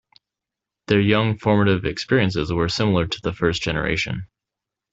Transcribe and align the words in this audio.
Their 0.87 0.99
young 0.99 1.37
formative 1.37 1.85
experiences 1.85 2.51
were 2.51 2.69
similar 2.69 3.05
to 3.05 3.21
the 3.21 3.33
first 3.33 3.61
generation. 3.61 4.25